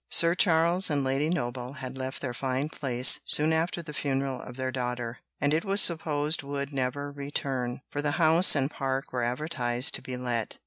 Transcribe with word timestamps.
Sir 0.09 0.33
Charles 0.33 0.89
and 0.89 1.03
Lady 1.03 1.29
Noble 1.29 1.73
had 1.73 1.95
left 1.95 2.23
their 2.23 2.33
fine 2.33 2.69
place 2.69 3.19
soon 3.23 3.53
after 3.53 3.83
the 3.83 3.93
funeral 3.93 4.41
of 4.41 4.55
their 4.55 4.71
daughter, 4.71 5.19
and 5.39 5.53
it 5.53 5.63
was 5.63 5.79
supposed 5.79 6.41
would 6.41 6.73
never 6.73 7.11
return; 7.11 7.81
for 7.87 8.01
the 8.01 8.13
house 8.13 8.55
and 8.55 8.71
park 8.71 9.13
were 9.13 9.21
advertised 9.21 9.93
to 9.93 10.01
be 10.01 10.17
let. 10.17 10.57